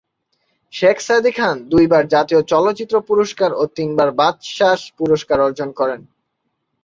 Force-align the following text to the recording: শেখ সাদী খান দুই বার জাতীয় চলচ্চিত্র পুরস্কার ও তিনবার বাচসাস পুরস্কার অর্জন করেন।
শেখ 0.73 0.97
সাদী 0.99 1.31
খান 1.31 1.57
দুই 1.69 1.85
বার 1.87 2.03
জাতীয় 2.07 2.41
চলচ্চিত্র 2.43 2.95
পুরস্কার 3.01 3.51
ও 3.53 3.63
তিনবার 3.77 4.09
বাচসাস 4.11 4.81
পুরস্কার 4.97 5.37
অর্জন 5.39 5.69
করেন। 5.71 6.01